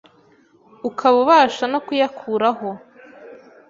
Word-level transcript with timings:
ukaba 0.89 1.15
ubasha 1.23 1.63
no 1.71 1.79
kuyakuraho 1.85 2.69